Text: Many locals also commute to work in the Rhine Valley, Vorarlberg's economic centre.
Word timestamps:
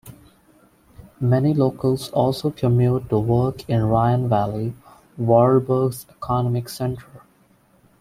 Many 1.19 1.53
locals 1.53 2.09
also 2.09 2.49
commute 2.49 3.07
to 3.11 3.19
work 3.19 3.69
in 3.69 3.81
the 3.81 3.85
Rhine 3.85 4.27
Valley, 4.27 4.73
Vorarlberg's 5.19 6.07
economic 6.09 6.69
centre. 6.69 7.05